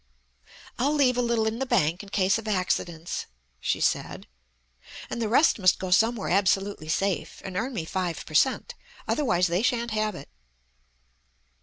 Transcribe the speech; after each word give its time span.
"I'll 0.79 0.95
leave 0.95 1.15
a 1.15 1.21
little 1.21 1.45
in 1.45 1.59
the 1.59 1.65
bank 1.67 2.01
in 2.01 2.09
case 2.09 2.39
of 2.39 2.47
accidents," 2.47 3.27
she 3.59 3.79
said, 3.79 4.25
"and 5.11 5.21
the 5.21 5.29
rest 5.29 5.59
must 5.59 5.77
go 5.77 5.91
somewhere 5.91 6.29
absolutely 6.29 6.87
safe 6.87 7.39
and 7.45 7.55
earn 7.55 7.75
me 7.75 7.85
five 7.85 8.25
per 8.25 8.33
cent. 8.33 8.73
Otherwise 9.07 9.45
they 9.45 9.61
shan't 9.61 9.91
have 9.91 10.15
it." 10.15 10.29